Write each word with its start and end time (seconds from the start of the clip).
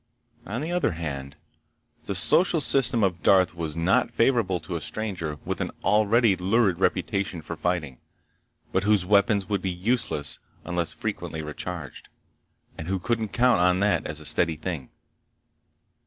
On 0.47 0.61
the 0.61 0.71
other 0.71 0.93
hand, 0.93 1.35
the 2.05 2.15
social 2.15 2.59
system 2.59 3.03
of 3.03 3.21
Darth 3.21 3.53
was 3.53 3.77
not 3.77 4.09
favorable 4.09 4.59
to 4.61 4.75
a 4.75 4.81
stranger 4.81 5.37
with 5.45 5.61
an 5.61 5.69
already 5.83 6.35
lurid 6.35 6.79
reputation 6.79 7.39
for 7.39 7.55
fighting, 7.55 7.99
but 8.71 8.81
whose 8.83 9.05
weapons 9.05 9.47
would 9.47 9.61
be 9.61 9.69
useless 9.69 10.39
unless 10.65 10.91
frequently 10.91 11.43
recharged—and 11.43 12.87
who 12.87 12.97
couldn't 12.97 13.27
count 13.29 13.61
on 13.61 13.79
that 13.81 14.07
as 14.07 14.19
a 14.19 14.25
steady 14.25 14.55
thing. 14.55 14.89